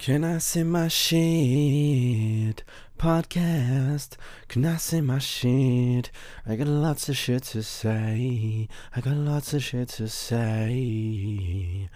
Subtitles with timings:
[0.00, 2.64] Can I say my shit?
[2.98, 4.16] Podcast.
[4.48, 6.10] Can I say my shit?
[6.46, 8.66] I got lots of shit to say.
[8.96, 11.90] I got lots of shit to say.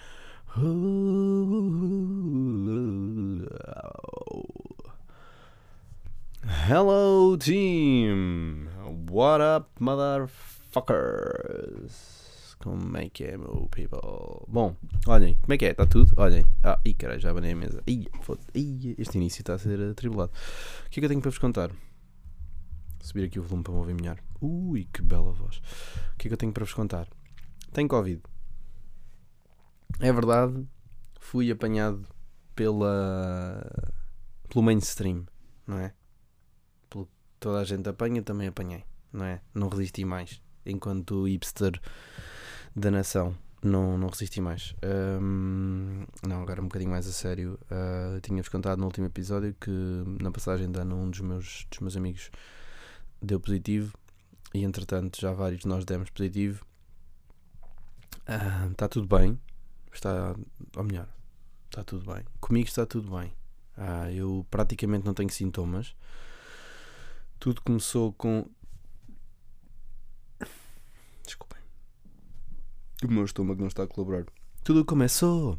[0.59, 1.79] Ooh.
[6.47, 8.69] Hello, team.
[9.09, 12.24] What up, motherfuckers?
[12.59, 14.01] Como é que é, meu people?
[14.49, 14.77] Bom,
[15.07, 15.71] olhem, como é que é?
[15.71, 16.13] Está tudo?
[16.17, 16.45] Olhem.
[16.63, 17.83] Ah, ih, caralho, já abanei a mesa.
[18.23, 20.33] Foda Ih, este início está a ser atribulado.
[20.87, 21.71] O que é que eu tenho para vos contar?
[23.01, 24.19] Subir aqui o volume para me ouvir melhor.
[24.41, 25.59] Ui, que bela voz.
[25.59, 27.07] O que é que eu tenho para vos contar?
[27.73, 28.23] Tenho Covid.
[30.01, 30.67] É verdade,
[31.21, 32.07] fui apanhado
[32.55, 33.71] pela.
[34.49, 35.27] pelo mainstream,
[35.67, 35.93] não é?
[36.89, 37.09] Pelo
[37.39, 39.41] toda a gente apanha, também apanhei, não é?
[39.55, 40.41] Não resisti mais.
[40.65, 41.81] Enquanto hipster
[42.75, 43.37] da nação.
[43.63, 44.75] Não, não resisti mais.
[44.85, 47.59] Um, não, agora um bocadinho mais a sério.
[47.65, 49.71] Uh, Tinha-vos contado no último episódio que
[50.21, 52.31] na passagem de ano um dos meus, dos meus amigos
[53.23, 53.97] deu positivo
[54.53, 56.65] e entretanto já vários de nós demos positivo.
[58.29, 59.39] Uh, está tudo bem.
[59.91, 60.35] Está,
[60.77, 61.09] ou melhor,
[61.71, 62.23] está tudo bem.
[62.41, 63.33] Comigo está tudo bem.
[63.79, 65.97] Uh, eu praticamente não tenho sintomas.
[67.39, 68.47] Tudo começou com
[73.05, 74.25] O meu estômago não está a colaborar.
[74.63, 75.59] Tudo começou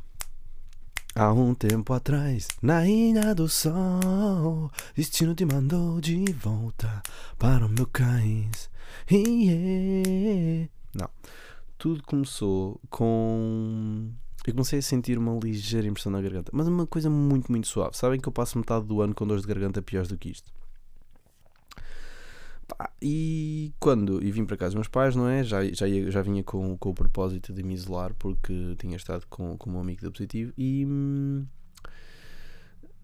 [1.14, 4.72] há um tempo atrás, na Ilha do Sol.
[4.96, 7.04] Destino te mandou de volta
[7.38, 8.68] para o meu cais.
[9.12, 10.70] Yeah.
[10.96, 11.10] Não.
[11.78, 14.10] Tudo começou com.
[14.48, 17.96] Eu comecei a sentir uma ligeira impressão na garganta, mas uma coisa muito, muito suave.
[17.96, 20.52] Sabem que eu passo metade do ano com dores de garganta piores do que isto.
[23.02, 25.44] E quando e vim para casa dos meus pais, não é?
[25.44, 29.58] Já, já, já vinha com, com o propósito de me isolar porque tinha estado com,
[29.58, 30.86] com um amigo da positivo e.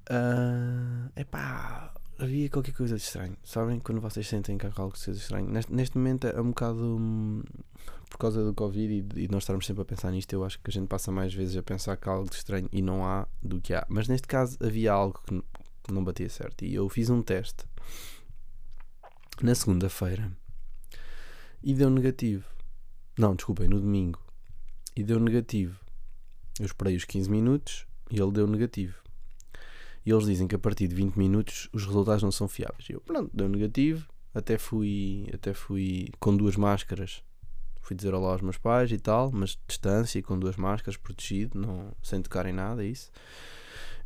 [0.09, 3.80] Uh, epá, havia qualquer coisa de estranho, sabem?
[3.80, 5.48] Quando vocês sentem que há algo de estranho.
[5.48, 7.43] Neste, neste momento é um bocado hum,
[8.10, 10.33] por causa do Covid e, e nós estarmos sempre a pensar nisto.
[10.33, 12.67] Eu acho que a gente passa mais vezes a pensar que há algo de estranho
[12.72, 13.86] e não há do que há.
[13.88, 17.66] Mas neste caso havia algo que não batia certo e eu fiz um teste
[19.44, 20.32] na segunda-feira
[21.64, 22.46] e deu negativo.
[23.18, 24.20] Não, desculpem, no domingo.
[24.96, 25.80] E deu negativo.
[26.60, 28.96] Eu esperei os 15 minutos e ele deu negativo.
[30.06, 32.90] E eles dizem que a partir de 20 minutos os resultados não são fiáveis.
[32.90, 34.08] E eu, pronto, deu negativo.
[34.34, 37.23] Até fui, até fui com duas máscaras.
[37.82, 41.60] Fui dizer olá aos meus pais e tal, mas distância e com duas máscaras, protegido,
[41.60, 43.12] não, sem tocar em nada, isso.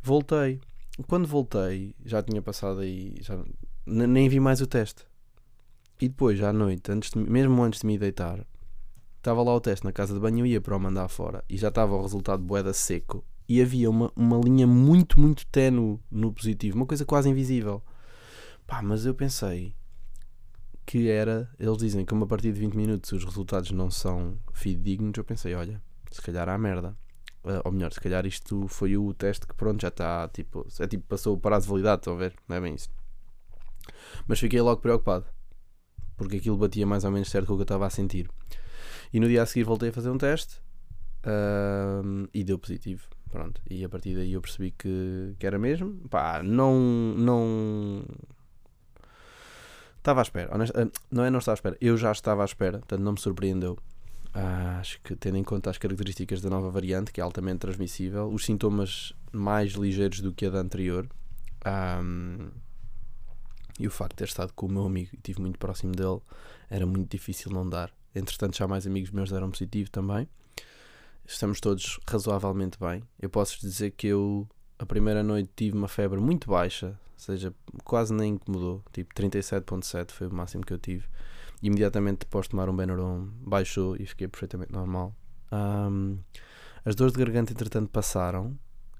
[0.02, 0.60] Voltei.
[1.06, 3.38] Quando voltei, já tinha passado aí, já,
[3.86, 5.04] nem vi mais o teste.
[5.98, 8.46] E depois, à noite, antes de, mesmo antes de me deitar,
[9.16, 11.56] estava lá o teste na casa de banho, eu ia para o mandar fora e
[11.56, 16.32] já estava o resultado boeda seco e havia uma, uma linha muito, muito tenue no
[16.32, 17.82] positivo, uma coisa quase invisível.
[18.66, 19.74] Pá, mas eu pensei
[20.84, 25.16] que era, eles dizem que a partir de 20 minutos os resultados não são fidedignos,
[25.16, 26.96] eu pensei, olha, se calhar há merda.
[27.42, 30.86] Uh, ou melhor, se calhar isto foi o teste que pronto, já está, tipo, é
[30.86, 32.34] tipo, passou o prazo de validade, estão a ver?
[32.48, 32.88] Não é bem isso.
[34.26, 35.26] Mas fiquei logo preocupado
[36.16, 38.28] porque aquilo batia mais ou menos certo com o que eu estava a sentir.
[39.12, 40.60] E no dia a seguir voltei a fazer um teste
[41.24, 43.08] uh, e deu positivo.
[43.30, 45.94] Pronto, e a partir daí eu percebi que, que era mesmo.
[46.08, 46.74] Pá, não.
[47.16, 48.04] não
[49.98, 50.50] Estava à espera.
[50.52, 50.58] Ah,
[51.10, 53.76] não é não estava à espera, eu já estava à espera, portanto não me surpreendeu.
[54.34, 58.28] Uh, acho que tendo em conta as características da nova variante, que é altamente transmissível,
[58.28, 61.08] os sintomas mais ligeiros do que a da anterior.
[61.66, 62.50] Um,
[63.78, 66.20] e o facto de ter estado com o meu amigo e estive muito próximo dele
[66.70, 67.92] era muito difícil não dar.
[68.14, 70.28] Entretanto, já mais amigos meus deram positivo também.
[71.26, 73.02] Estamos todos razoavelmente bem.
[73.20, 74.48] Eu posso dizer que eu,
[74.78, 77.54] a primeira noite, tive uma febre muito baixa, ou seja,
[77.84, 78.82] quase nem incomodou.
[78.92, 81.04] Tipo 37,7 foi o máximo que eu tive.
[81.62, 85.14] E imediatamente de tomar um Benuron, baixou e fiquei perfeitamente normal.
[85.52, 86.18] Um,
[86.84, 88.56] as dores de garganta, entretanto, passaram.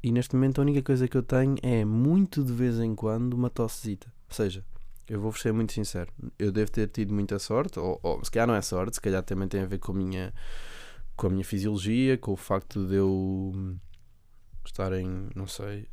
[0.06, 3.34] E neste momento a única coisa que eu tenho é muito de vez em quando
[3.34, 4.06] uma tossezita.
[4.28, 4.64] Ou seja,
[5.08, 8.46] eu vou ser muito sincero, eu devo ter tido muita sorte, ou, ou se calhar
[8.46, 10.32] não é sorte, se calhar também tem a ver com a minha,
[11.16, 13.76] com a minha fisiologia, com o facto de eu
[14.64, 15.88] estar em, não sei,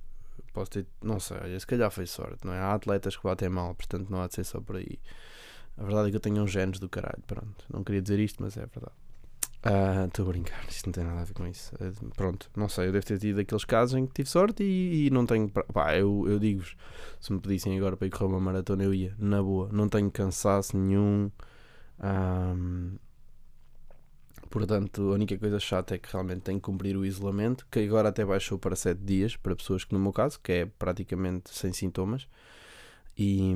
[0.54, 2.60] posso ter, não sei, se calhar foi sorte, não é?
[2.60, 5.00] Há atletas que batem mal, portanto não há de ser só por aí.
[5.76, 7.66] A verdade é que eu tenho uns genes do caralho, pronto.
[7.68, 8.94] Não queria dizer isto, mas é verdade.
[9.66, 11.74] Ah, estou uh, a brincar, isto não tem nada a ver com isso.
[11.76, 15.08] Uh, pronto, não sei, eu devo ter tido aqueles casos em que tive sorte e,
[15.08, 15.50] e não tenho.
[15.50, 16.76] Pá, eu, eu digo-vos,
[17.22, 19.70] se me pedissem agora para ir correr uma maratona, eu ia, na boa.
[19.72, 21.32] Não tenho cansaço nenhum.
[22.00, 22.98] Um,
[24.54, 28.10] Portanto, a única coisa chata é que realmente tem que cumprir o isolamento, que agora
[28.10, 31.74] até baixou para 7 dias, para pessoas que, no meu caso, que é praticamente sem
[31.74, 32.28] sintomas.
[33.18, 33.52] E.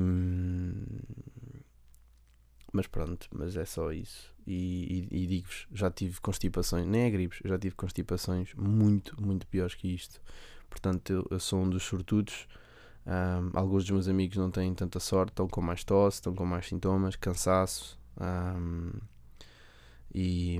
[2.72, 4.34] Mas pronto, mas é só isso.
[4.46, 9.46] E, e, e digo-vos, já tive constipações, nem é gripes, já tive constipações muito, muito
[9.46, 10.20] piores que isto.
[10.68, 12.46] Portanto, eu, eu sou um dos sortudos.
[13.06, 16.44] Um, alguns dos meus amigos não têm tanta sorte, estão com mais tosse, estão com
[16.44, 17.98] mais sintomas, cansaço.
[18.20, 18.90] Um,
[20.14, 20.58] e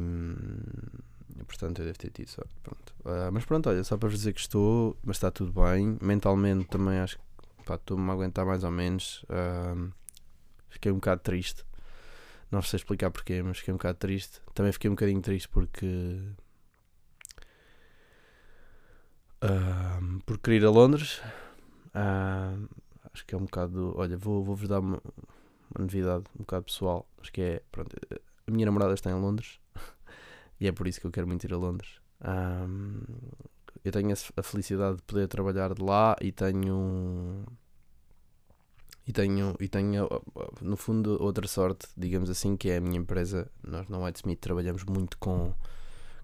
[1.47, 2.55] portanto eu devo ter tido sorte.
[2.63, 2.95] Pronto.
[3.01, 5.99] Uh, mas pronto, olha, só para vos dizer que estou, mas está tudo bem.
[6.01, 9.25] Mentalmente também acho que estou-me a aguentar mais ou menos.
[10.71, 11.65] Fiquei um bocado triste.
[12.51, 14.41] Não sei explicar porquê, mas fiquei um bocado triste.
[14.55, 16.21] Também fiquei um bocadinho triste porque.
[19.43, 21.21] Uh, por querer ir a Londres.
[23.13, 23.95] acho que é um bocado.
[23.97, 25.01] Olha, vou-vos vou dar uma,
[25.77, 27.07] uma novidade um bocado pessoal.
[27.21, 27.63] Acho que é.
[27.71, 27.95] Pronto,
[28.47, 29.61] a minha namorada está em Londres
[30.59, 32.01] e é por isso que eu quero muito ir a Londres.
[32.25, 33.03] Um,
[33.85, 37.45] eu tenho a felicidade de poder trabalhar de lá e tenho
[39.09, 40.07] e tenho e tenho
[40.61, 43.51] no fundo outra sorte, digamos assim, que é a minha empresa.
[43.67, 45.55] Nós na Whitesmith trabalhamos muito com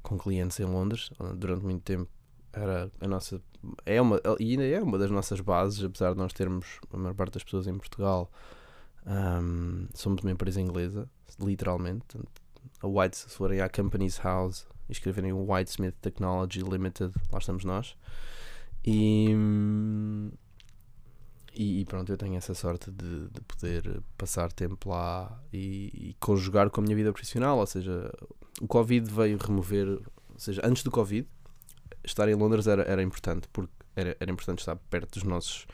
[0.02, 2.10] com clientes em Londres durante muito tempo.
[2.52, 3.40] Era a nossa
[3.86, 7.14] é uma e ainda é uma das nossas bases, apesar de nós termos a maior
[7.14, 8.30] parte das pessoas em Portugal.
[9.06, 11.08] Um, somos uma empresa inglesa
[11.40, 12.18] literalmente.
[12.82, 17.96] A White, se forem à Company's House e escreverem Whitesmith Technology Limited, lá estamos nós.
[18.84, 19.34] E,
[21.54, 26.68] e, pronto, eu tenho essa sorte de, de poder passar tempo lá e, e, conjugar
[26.70, 27.58] com a minha vida profissional.
[27.58, 28.12] Ou seja,
[28.60, 29.88] o Covid veio remover.
[29.88, 31.28] Ou seja, antes do Covid,
[32.02, 35.66] estar em Londres era, era importante, porque era, era importante estar perto dos nossos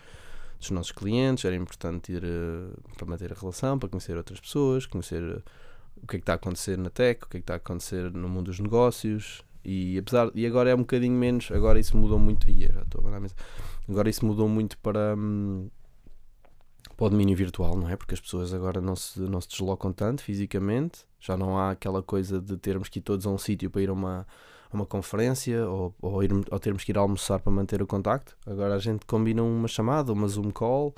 [0.58, 4.84] dos nossos clientes, era importante ir uh, para manter a relação, para conhecer outras pessoas,
[4.84, 5.42] conhecer uh,
[6.02, 7.56] o que é que está a acontecer na tech, o que é que está a
[7.56, 9.42] acontecer no mundo dos negócios.
[9.64, 12.48] E apesar e agora é um bocadinho menos, agora isso mudou muito.
[12.48, 13.34] Ih, já estou a mesa.
[13.88, 15.68] Agora isso mudou muito para, hum,
[16.96, 17.96] para o domínio virtual, não é?
[17.96, 22.02] Porque as pessoas agora não se, não se deslocam tanto fisicamente, já não há aquela
[22.02, 24.26] coisa de termos que ir todos a um sítio para ir a uma
[24.72, 28.36] a uma conferência ou, ou, ir, ou termos que ir almoçar para manter o contacto.
[28.46, 30.94] Agora a gente combina uma chamada, uma Zoom call.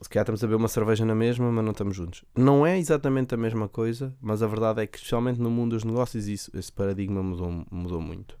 [0.00, 2.22] Se calhar estamos a beber uma cerveja na mesma, mas não estamos juntos.
[2.34, 5.84] Não é exatamente a mesma coisa, mas a verdade é que, especialmente no mundo dos
[5.84, 8.38] negócios, isso, esse paradigma mudou, mudou muito.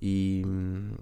[0.00, 0.42] E,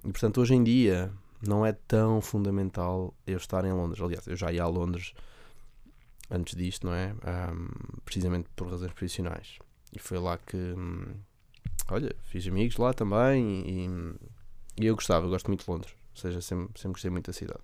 [0.04, 1.12] e, portanto, hoje em dia,
[1.46, 4.02] não é tão fundamental eu estar em Londres.
[4.02, 5.12] Aliás, eu já ia a Londres
[6.30, 7.12] antes disto, não é?
[7.12, 7.69] Um,
[8.04, 9.58] precisamente por razões profissionais.
[9.94, 11.14] E foi lá que, hum,
[11.88, 15.94] olha, fiz amigos lá também e, e eu gostava, eu gosto muito de Londres.
[16.14, 17.60] Ou seja, sempre, sempre gostei muito da cidade,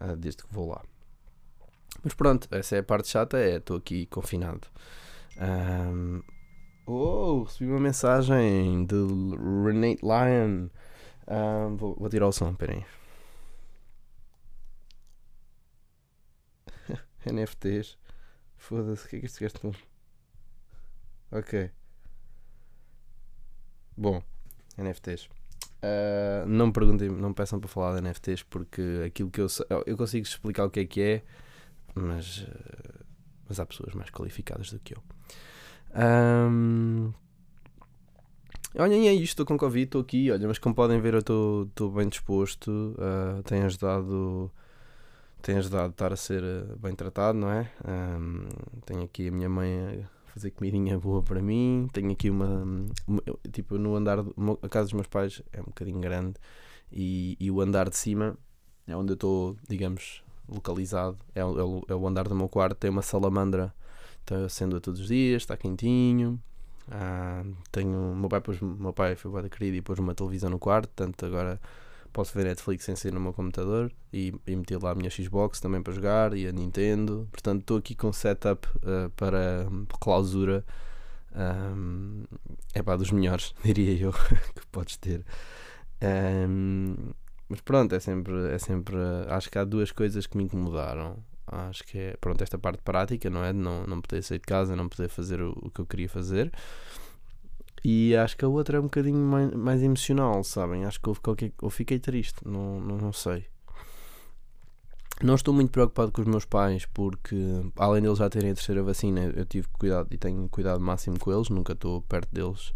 [0.00, 0.82] uh, desde que vou lá.
[2.02, 4.68] Mas pronto, essa é a parte chata, é, estou aqui confinado.
[5.38, 6.22] Um,
[6.86, 8.96] oh, recebi uma mensagem de
[9.64, 10.68] Renate Lyon.
[11.28, 12.84] Um, vou, vou tirar o som, peraí.
[17.26, 17.98] NFTs.
[18.56, 19.74] Foda-se, o que é que este gajo
[21.32, 21.70] Ok.
[23.96, 24.22] Bom,
[24.76, 25.28] NFTs.
[25.82, 29.46] Uh, não me perguntem, não me peçam para falar de NFTs porque aquilo que eu
[29.86, 31.22] eu consigo explicar o que é que é,
[31.94, 33.04] mas, uh,
[33.48, 35.02] mas há pessoas mais qualificadas do que eu.
[35.94, 37.12] Um,
[38.78, 41.90] olhem, é isto, estou com Covid, estou aqui, olha, mas como podem ver, eu estou
[41.90, 44.50] bem disposto, uh, tem ajudado.
[45.42, 46.42] Tem ajudado a estar a ser
[46.76, 47.72] bem tratado, não é?
[47.82, 48.46] Um,
[48.84, 51.88] tenho aqui a minha mãe fazer comidinha boa para mim.
[51.92, 52.62] Tenho aqui uma,
[53.06, 56.34] uma tipo, no andar, a casa dos meus pais é um bocadinho grande
[56.92, 58.36] e, e o andar de cima
[58.86, 61.18] é onde eu estou, digamos, localizado.
[61.34, 63.72] É, é, o, é o andar do meu quarto, tem uma salamandra,
[64.24, 66.40] então eu acendo-a todos os dias, está quentinho.
[66.90, 70.58] Ah, tenho, meu pai, pôs, meu pai foi bem querido e pôs uma televisão no
[70.58, 71.60] quarto, portanto agora
[72.12, 75.60] posso ver Netflix sem ser no meu computador e, e meter lá a minha Xbox
[75.60, 77.28] também para jogar e a Nintendo.
[77.30, 79.66] Portanto, estou aqui com setup uh, para
[80.00, 80.64] clausura.
[81.32, 82.24] Um,
[82.74, 84.12] é pá, dos melhores, diria eu,
[84.54, 85.24] que podes ter.
[86.02, 86.96] Um,
[87.50, 88.96] mas pronto, é sempre, é sempre.
[89.28, 91.16] Acho que há duas coisas que me incomodaram.
[91.44, 93.52] Acho que é, pronto, esta parte prática, não é?
[93.52, 96.08] De não, não poder sair de casa, não poder fazer o, o que eu queria
[96.08, 96.52] fazer.
[97.84, 100.84] E acho que a outra é um bocadinho mais, mais emocional, sabem?
[100.84, 103.44] Acho que eu, fiquei, eu fiquei triste, não, não, não sei.
[105.20, 107.36] Não estou muito preocupado com os meus pais porque,
[107.76, 111.32] além deles já terem a terceira vacina, eu tive cuidado e tenho cuidado máximo com
[111.32, 112.72] eles, nunca estou perto deles.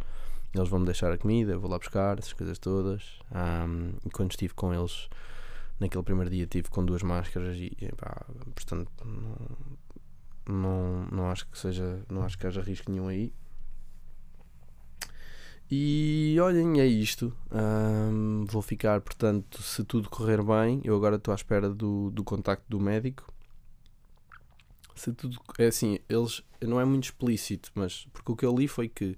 [0.55, 3.19] Eles vão-me deixar a comida, eu vou lá buscar, essas coisas todas.
[3.33, 5.09] Um, e quando estive com eles,
[5.81, 11.59] naquele primeiro dia, estive com duas máscaras e, pá, portanto, não, não, não acho que
[11.59, 13.33] seja, não acho que haja risco nenhum aí.
[15.71, 17.35] E olhem, é isto.
[17.51, 22.23] Ahm, vou ficar, portanto, se tudo correr bem, eu agora estou à espera do, do
[22.23, 23.33] contacto do médico.
[24.95, 25.41] Se tudo.
[25.59, 26.43] É assim, eles.
[26.61, 28.07] Não é muito explícito, mas.
[28.13, 29.17] Porque o que eu li foi que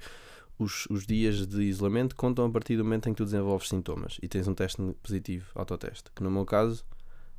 [0.58, 4.18] os, os dias de isolamento contam a partir do momento em que tu desenvolves sintomas
[4.22, 6.10] e tens um teste positivo, autoteste.
[6.14, 6.84] Que no meu caso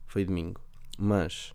[0.05, 0.62] foi domingo.
[0.97, 1.53] Mas.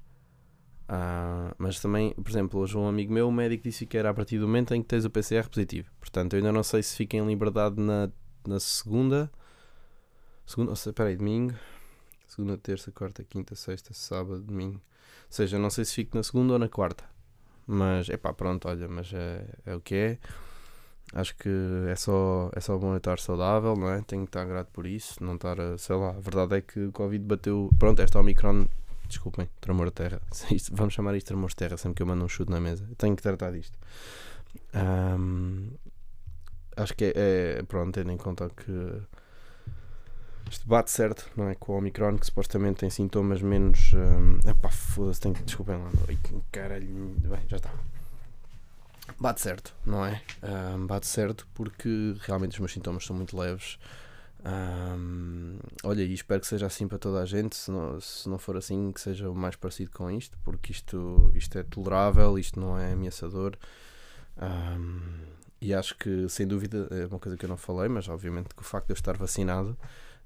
[0.89, 4.15] ah, mas também, por exemplo, hoje um amigo meu, o médico disse que era a
[4.15, 5.91] partir do momento em que tens o PCR positivo.
[6.01, 8.11] Portanto, eu ainda não sei se fica em liberdade na,
[8.47, 9.31] na segunda.
[10.45, 11.55] Segunda, seja, peraí, domingo.
[12.27, 14.77] Segunda, terça, quarta, quinta, sexta, sábado, domingo.
[14.77, 17.05] Ou seja, não sei se fico na segunda ou na quarta.
[17.67, 20.19] Mas, é pá, pronto, olha, mas é, é o que é.
[21.15, 21.51] Acho que
[21.91, 24.01] é só, é só bom estar saudável, não é?
[24.03, 26.11] Tenho que estar grato por isso, não estar, sei lá.
[26.11, 27.69] A verdade é que o Covid bateu.
[27.79, 28.67] Pronto, esta Omicron,
[29.09, 30.23] desculpem, tremor de terra.
[30.73, 32.87] Vamos chamar isto de tremor de terra sempre que eu mando um chute na mesa.
[32.89, 33.79] Eu tenho que tratar disto.
[34.73, 35.69] Ahm,
[36.77, 37.63] acho que é, é.
[37.63, 39.03] Pronto, tendo em conta que.
[40.51, 41.55] Isto bate certo, não é?
[41.55, 43.93] Com o Omicron, que supostamente tem sintomas menos.
[43.95, 45.43] Um, epá, foda-se, tenho que.
[45.43, 45.91] Desculpem lá.
[46.51, 47.15] Caralho.
[47.21, 47.71] Bem, já está.
[49.19, 50.23] Bate certo, não é?
[50.43, 53.79] Ahm, bate certo porque realmente os meus sintomas são muito leves.
[54.45, 57.57] Ahm, olha, e espero que seja assim para toda a gente.
[57.57, 61.31] Se não, se não for assim, que seja o mais parecido com isto, porque isto,
[61.35, 63.57] isto é tolerável, isto não é ameaçador.
[64.37, 65.01] Ahm,
[65.61, 68.63] e acho que, sem dúvida, é uma coisa que eu não falei, mas obviamente que
[68.63, 69.77] o facto de eu estar vacinado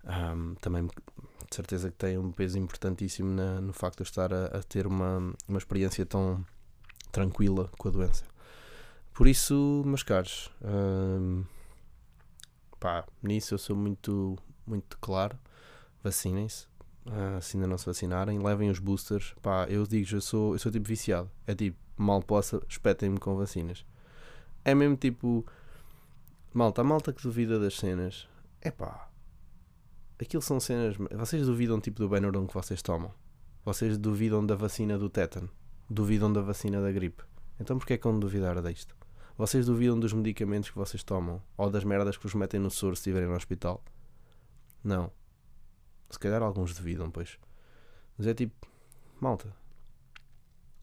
[0.04, 4.33] ahm, também de certeza que tem um peso importantíssimo na- no facto de eu estar
[4.33, 6.45] a, a ter uma, uma experiência tão
[7.12, 8.25] tranquila com a doença.
[9.16, 11.44] Por isso, meus caros, ahm,
[12.78, 15.38] pá, nisso eu sou muito, muito claro.
[16.04, 16.66] Vacinem-se.
[17.06, 19.35] Ah, se ainda não se vacinarem, levem os boosters.
[19.40, 21.30] Pá, eu digo, eu sou, eu sou tipo viciado.
[21.46, 23.87] É tipo, mal possa, espetem-me com vacinas.
[24.62, 25.46] É mesmo tipo,
[26.52, 28.28] malta, a malta que duvida das cenas.
[28.61, 29.08] É pá,
[30.20, 30.94] aquilo são cenas.
[31.12, 33.14] Vocês duvidam tipo do Benuron que vocês tomam?
[33.64, 35.49] Vocês duvidam da vacina do tétano?
[35.88, 37.25] Duvidam da vacina da gripe?
[37.58, 39.06] Então porquê é que vão duvidar disto?
[39.37, 41.43] Vocês duvidam dos medicamentos que vocês tomam?
[41.59, 43.85] Ou das merdas que vos metem no soro se estiverem no hospital?
[44.83, 45.12] Não.
[46.09, 47.38] Se calhar alguns duvidam, pois.
[48.16, 48.66] Mas é tipo,
[49.21, 49.55] malta,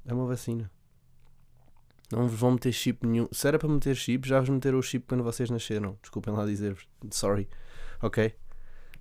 [0.06, 0.70] é uma vacina.
[2.12, 3.28] Não vos vão meter chip nenhum.
[3.32, 5.98] Se era para meter chip, já vos meteram o chip quando vocês nasceram.
[6.00, 6.88] Desculpem lá dizer-vos.
[7.10, 7.50] Sorry.
[8.04, 8.36] Ok?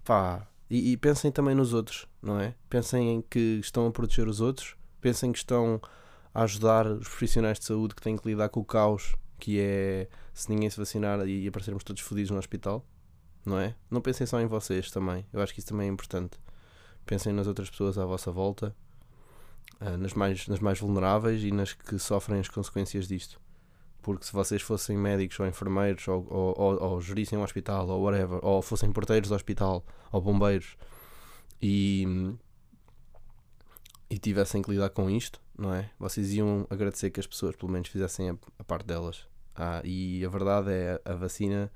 [0.03, 0.49] Pá.
[0.71, 2.55] E, e pensem também nos outros, não é?
[2.71, 4.77] Pensem em que estão a proteger os outros.
[4.99, 5.79] Pensem que estão
[6.33, 10.07] a ajudar os profissionais de saúde que têm que lidar com o caos que é
[10.33, 12.87] se ninguém se vacinar e aparecermos todos fodidos no hospital,
[13.45, 13.75] não é?
[13.91, 15.27] Não pensem só em vocês também.
[15.33, 16.39] Eu acho que isso também é importante.
[17.05, 18.73] Pensem nas outras pessoas à vossa volta,
[19.81, 23.41] ah, nas, mais, nas mais vulneráveis e nas que sofrem as consequências disto.
[24.01, 28.01] Porque se vocês fossem médicos ou enfermeiros ou, ou, ou, ou gerissem um hospital ou
[28.01, 30.77] whatever, ou fossem porteiros do hospital ou bombeiros
[31.61, 32.37] e,
[34.09, 35.91] e tivessem que lidar com isto, não é?
[35.99, 39.32] Vocês iam agradecer que as pessoas pelo menos fizessem a, a parte delas.
[39.55, 41.71] Ah, e a verdade é a vacina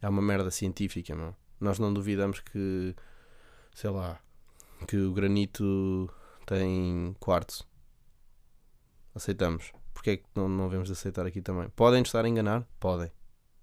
[0.00, 1.34] é uma merda científica, meu.
[1.60, 2.94] Nós não duvidamos que,
[3.72, 4.20] sei lá,
[4.86, 6.10] que o granito
[6.46, 7.66] tem quartzo.
[9.14, 9.72] Aceitamos.
[9.92, 11.68] Porquê é que não, não devemos aceitar aqui também?
[11.70, 12.66] Podem estar a enganar?
[12.78, 13.10] Podem.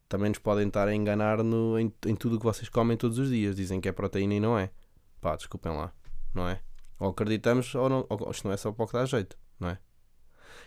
[0.08, 3.18] Também nos podem estar a enganar no, em, em tudo o que vocês comem todos
[3.18, 3.56] os dias.
[3.56, 4.72] Dizem que é proteína e não é.
[5.20, 5.94] Pá, desculpem lá.
[6.34, 6.62] Não é?
[7.00, 8.06] Ou acreditamos ou não.
[8.10, 9.80] Ou, isto não é só para o que dá jeito, não é?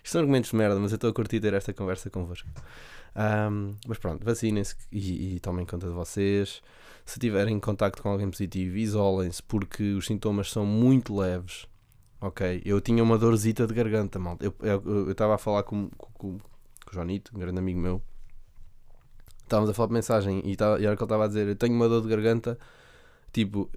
[0.02, 2.48] Isto são argumentos de merda, mas eu estou a curtir ter esta conversa convosco.
[3.14, 6.62] Ahm, mas pronto, vacinem-se e, e tomem conta de vocês.
[7.04, 11.66] Se tiverem contacto com alguém positivo, isolem-se porque os sintomas são muito leves.
[12.20, 12.62] Ok?
[12.64, 14.38] Eu tinha uma dorzita de garganta, mal.
[14.40, 16.40] Eu estava a falar com, com, com, o
[16.90, 18.02] Joanito, um grande amigo meu.
[19.42, 21.46] Estávamos a falar de mensagem e, tava, e era o que ele estava a dizer.
[21.46, 22.58] Eu tenho uma dor de garganta,
[23.30, 23.70] tipo,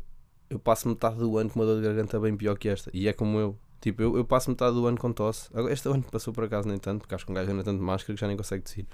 [0.50, 2.90] eu passo metade do ano com uma dor de garganta bem pior que esta.
[2.94, 3.58] E é como eu.
[3.80, 5.50] Tipo, eu, eu passo metade do ano com tosse.
[5.70, 7.84] Este ano passou por acaso nem tanto, porque acho que um gajo anda tanto de
[7.84, 8.88] máscara que já nem consegue decidir.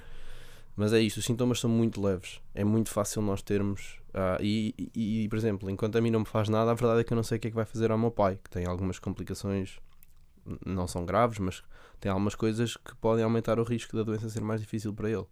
[0.76, 2.42] Mas é isto, os sintomas são muito leves.
[2.54, 4.00] É muito fácil nós termos.
[4.14, 7.02] ah, e, e, e, por exemplo, enquanto a mim não me faz nada, a verdade
[7.02, 8.50] é que eu não sei o que é que vai fazer ao meu pai, que
[8.50, 9.80] tem algumas complicações,
[10.66, 11.64] não são graves, mas
[12.00, 15.26] tem algumas coisas que podem aumentar o risco da doença ser mais difícil para ele.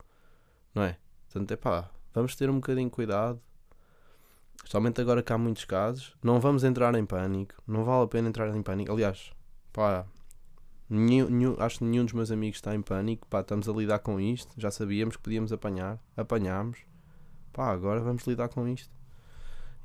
[0.74, 0.98] Não é?
[1.28, 3.42] Portanto, é pá, vamos ter um bocadinho de cuidado.
[4.56, 6.16] Especialmente agora que há muitos casos.
[6.24, 7.56] Não vamos entrar em pânico.
[7.68, 8.92] Não vale a pena entrar em pânico.
[8.92, 9.34] Aliás,
[9.74, 10.06] pá,
[10.90, 13.28] nenhum, nenhum- acho que nenhum dos meus amigos está em pânico.
[13.28, 14.54] Pá, estamos a lidar com isto.
[14.58, 16.00] Já sabíamos que podíamos apanhar.
[16.16, 16.80] Apanhámos.
[17.54, 18.94] Pá, agora vamos lidar com isto.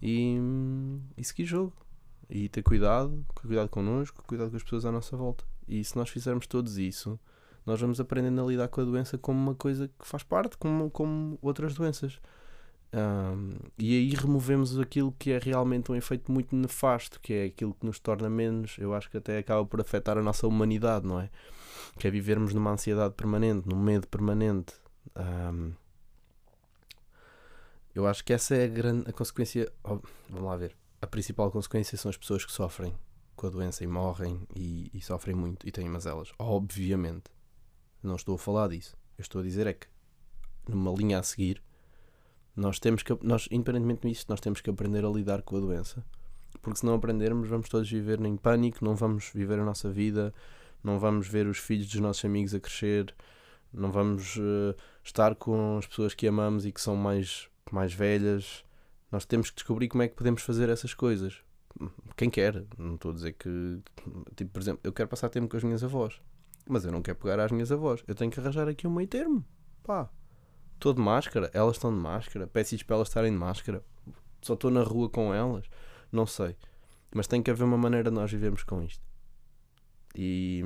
[0.03, 0.37] E,
[1.17, 1.73] e seguir jogo.
[2.29, 3.25] E ter cuidado.
[3.35, 4.23] Cuidado connosco.
[4.27, 5.45] Cuidado com as pessoas à nossa volta.
[5.69, 7.19] E se nós fizermos todos isso,
[7.65, 10.91] nós vamos aprendendo a lidar com a doença como uma coisa que faz parte, como,
[10.91, 12.21] como outras doenças.
[12.97, 17.75] Um, e aí removemos aquilo que é realmente um efeito muito nefasto, que é aquilo
[17.75, 21.21] que nos torna menos, eu acho que até acaba por afetar a nossa humanidade, não
[21.21, 21.29] é?
[21.99, 24.73] Que é vivermos numa ansiedade permanente, num medo permanente.
[25.15, 25.73] Um,
[27.95, 29.71] eu acho que essa é a grande a consequência.
[29.85, 29.99] Oh,
[30.31, 30.75] vamos lá ver.
[31.01, 32.95] A principal consequência são as pessoas que sofrem
[33.35, 36.33] com a doença e morrem e, e sofrem muito e têm mazelas.
[36.39, 37.31] Obviamente.
[38.03, 38.97] Não estou a falar disso.
[39.19, 39.87] Eu estou a dizer é que
[40.69, 41.63] numa linha a seguir
[42.57, 46.03] nós temos que, nós, independentemente disso, nós temos que aprender a lidar com a doença.
[46.63, 50.33] Porque se não aprendermos, vamos todos viver em pânico, não vamos viver a nossa vida,
[50.83, 53.15] não vamos ver os filhos dos nossos amigos a crescer,
[53.73, 58.65] não vamos uh, estar com as pessoas que amamos e que são mais, mais velhas.
[59.13, 61.43] Nós temos que descobrir como é que podemos fazer essas coisas.
[62.17, 63.81] Quem quer, não estou a dizer que,
[64.35, 66.23] tipo, por exemplo, eu quero passar tempo com as minhas avós,
[66.67, 69.07] mas eu não quero pegar às minhas avós, eu tenho que arranjar aqui um meio
[69.07, 69.45] termo.
[69.83, 70.11] Pá,
[70.77, 73.83] Estou de máscara, elas estão de máscara, peço para elas estarem de máscara,
[74.43, 75.65] só estou na rua com elas,
[76.13, 76.55] não sei.
[77.15, 79.03] Mas tem que haver uma maneira de nós vivermos com isto.
[80.15, 80.63] E,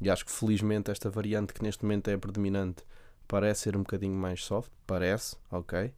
[0.00, 2.84] e acho que felizmente esta variante que neste momento é predominante
[3.28, 5.92] parece ser um bocadinho mais soft, parece, ok,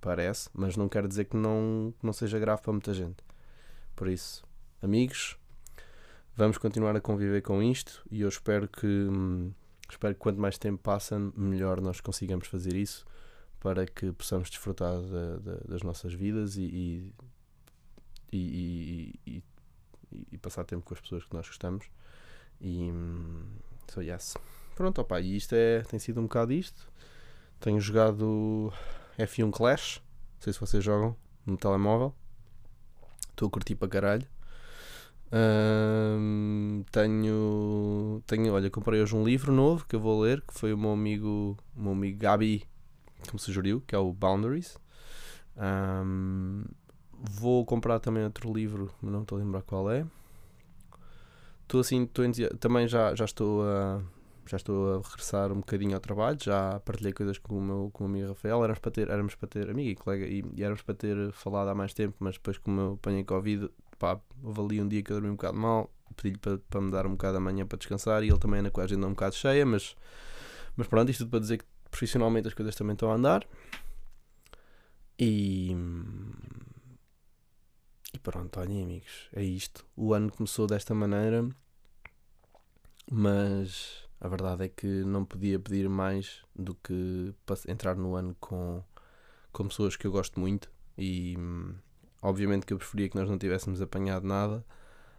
[0.00, 3.22] parece, mas não quer dizer que não, que não seja grave para muita gente.
[3.96, 4.44] Por isso,
[4.80, 5.36] amigos,
[6.36, 8.02] vamos continuar a conviver com isto.
[8.10, 9.52] E eu espero que hum,
[9.90, 13.04] Espero que quanto mais tempo passa, melhor nós consigamos fazer isso
[13.58, 14.94] para que possamos desfrutar
[15.68, 17.12] das nossas vidas e,
[18.32, 19.44] e, e,
[20.32, 21.86] e, passar tempo com as pessoas que nós gostamos.
[22.60, 22.90] E
[23.92, 24.36] so yes.
[24.74, 26.90] Pronto, opa, e isto é, tem sido um bocado isto.
[27.58, 28.72] Tenho jogado
[29.18, 30.00] F1 Clash.
[30.36, 32.14] Não sei se vocês jogam no telemóvel.
[33.30, 34.39] Estou a curtir para caralho
[36.90, 40.78] tenho, tenho, olha, comprei hoje um livro novo que eu vou ler, que foi o
[40.78, 42.64] meu amigo, o meu amigo Gabi
[43.22, 44.76] que me sugeriu, que é o Boundaries.
[45.56, 46.64] Um,
[47.12, 50.06] vou comprar também outro livro, mas não estou a lembrar qual é.
[51.62, 52.24] Estou assim, estou
[52.58, 54.02] também já, já estou a
[54.46, 58.02] já estou a regressar um bocadinho ao trabalho, já partilhei coisas com o meu, com
[58.02, 60.82] o amigo Rafael, éramos para ter, éramos para ter amigo e colega e, e éramos
[60.82, 64.80] para ter falado há mais tempo, mas depois como eu apanhei Covid, pá, houve ali
[64.80, 67.36] um dia que eu dormi um bocado mal, pedi-lhe para, para me dar um bocado
[67.36, 69.94] amanhã para descansar e ele também anda com a agenda um bocado cheia, mas,
[70.74, 73.46] mas pronto, isto tudo para dizer que profissionalmente as coisas também estão a andar.
[75.18, 75.76] E,
[78.14, 79.86] e pronto, olhem amigos, é isto.
[79.94, 81.46] O ano começou desta maneira,
[83.10, 87.34] mas a verdade é que não podia pedir mais do que
[87.68, 88.82] entrar no ano com,
[89.52, 91.36] com pessoas que eu gosto muito e
[92.22, 94.64] Obviamente que eu preferia que nós não tivéssemos apanhado nada,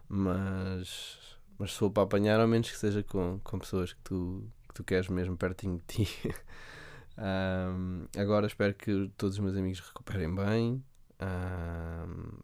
[0.07, 1.17] mas,
[1.57, 4.73] mas se for para apanhar, ao menos que seja com, com pessoas que tu, que
[4.75, 6.33] tu queres mesmo pertinho de ti.
[7.17, 10.83] um, agora espero que todos os meus amigos recuperem bem
[11.21, 12.39] um,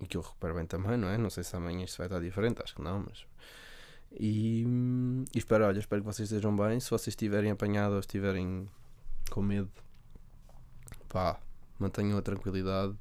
[0.00, 1.16] e que eu recupere bem também, não é?
[1.16, 3.26] Não sei se amanhã isto vai estar diferente, acho que não, mas.
[4.18, 4.64] E,
[5.34, 6.78] e espero, olha, espero que vocês estejam bem.
[6.80, 8.68] Se vocês estiverem apanhado ou estiverem
[9.30, 9.70] com medo,
[11.08, 11.40] pá,
[11.78, 12.94] mantenham a tranquilidade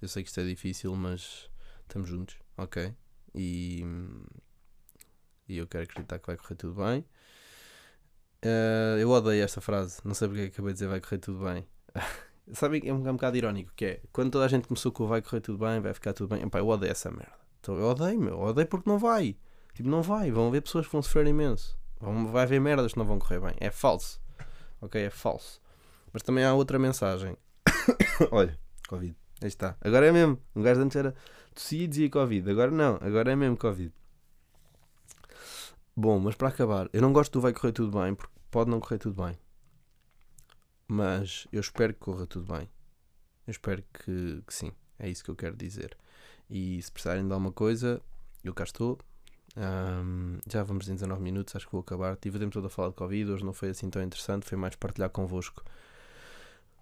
[0.00, 1.50] eu sei que isto é difícil, mas
[1.82, 2.94] estamos juntos, ok?
[3.34, 3.84] E,
[5.48, 7.04] e eu quero acreditar que vai correr tudo bem.
[8.44, 11.44] Uh, eu odeio esta frase, não sei porque é acabei de dizer vai correr tudo
[11.44, 11.66] bem.
[12.52, 15.06] Sabem, é um, é um bocado irónico, que é quando toda a gente começou com
[15.06, 16.44] vai correr tudo bem, vai ficar tudo bem.
[16.44, 17.34] Epá, eu odeio essa merda.
[17.60, 19.36] Então, eu odeio, meu, eu odeio porque não vai.
[19.74, 20.30] Tipo, não vai.
[20.30, 21.76] Vão haver pessoas que vão sofrer imenso.
[22.00, 23.54] Vão, vai haver merdas que não vão correr bem.
[23.58, 24.20] É falso.
[24.80, 25.02] Ok?
[25.02, 25.60] É falso.
[26.12, 27.36] Mas também há outra mensagem.
[28.30, 28.56] Olha,
[28.88, 29.16] Covid.
[29.40, 29.76] Aí está.
[29.80, 30.40] Agora é mesmo.
[30.54, 31.14] Um gajo antes era
[31.54, 32.50] tossia e dizia Covid.
[32.50, 32.98] Agora não.
[33.00, 33.92] Agora é mesmo Covid.
[35.94, 38.80] Bom, mas para acabar, eu não gosto do vai correr tudo bem, porque pode não
[38.80, 39.38] correr tudo bem.
[40.86, 42.68] Mas eu espero que corra tudo bem.
[43.46, 44.72] Eu espero que, que sim.
[44.98, 45.96] É isso que eu quero dizer.
[46.48, 48.00] E se precisarem de alguma coisa,
[48.44, 48.98] eu cá estou.
[49.56, 52.16] Um, já vamos em 19 minutos, acho que vou acabar.
[52.16, 54.58] Tive o tempo todo a falar de Covid, hoje não foi assim tão interessante, foi
[54.58, 55.64] mais partilhar convosco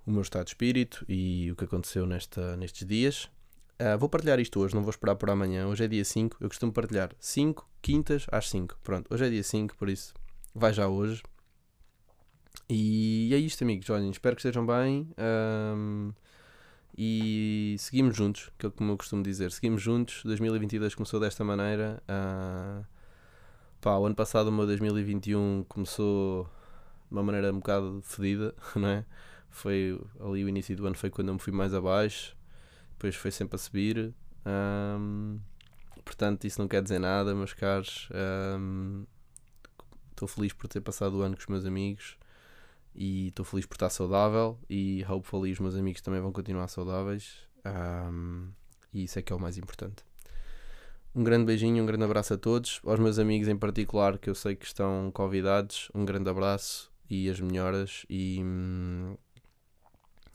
[0.06, 3.30] o meu estado de espírito e o que aconteceu nesta, nestes dias.
[3.80, 5.66] Uh, vou partilhar isto hoje, não vou esperar por amanhã.
[5.66, 6.36] Hoje é dia 5.
[6.40, 8.78] Eu costumo partilhar 5 quintas às 5.
[8.82, 10.14] Pronto, hoje é dia 5, por isso
[10.54, 11.22] vai já hoje.
[12.68, 13.90] E é isto, amigos.
[13.90, 15.08] Olhem, espero que estejam bem.
[15.18, 16.12] Um,
[16.96, 19.50] e seguimos juntos, que é como eu costumo dizer.
[19.50, 20.22] Seguimos juntos.
[20.24, 22.02] 2022 começou desta maneira.
[22.04, 22.86] Uh,
[23.80, 28.88] pá, o ano passado, o meu 2021, começou de uma maneira um bocado fedida, não
[28.88, 29.04] é?
[29.54, 32.36] Foi ali o início do ano foi quando eu me fui mais abaixo,
[32.92, 34.12] depois foi sempre a subir.
[34.44, 35.38] Um,
[36.04, 38.08] portanto, isso não quer dizer nada, meus caros.
[40.10, 42.18] Estou um, feliz por ter passado o ano com os meus amigos
[42.94, 47.38] e estou feliz por estar saudável e hopefully os meus amigos também vão continuar saudáveis
[47.66, 48.48] um,
[48.92, 50.04] e isso é que é o mais importante.
[51.14, 54.34] Um grande beijinho, um grande abraço a todos, aos meus amigos em particular que eu
[54.34, 59.16] sei que estão convidados, um grande abraço e as melhoras e hum,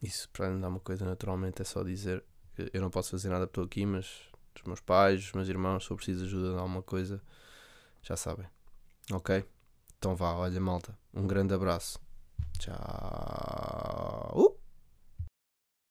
[0.01, 2.23] isso para dar uma coisa naturalmente é só dizer
[2.73, 4.21] eu não posso fazer nada estou aqui, mas
[4.55, 7.21] os meus pais, os meus irmãos, se eu preciso de ajuda em alguma coisa,
[8.01, 8.47] já sabem.
[9.11, 9.45] Ok?
[9.97, 11.99] Então vá, olha malta, um grande abraço.
[12.57, 14.58] Tchau.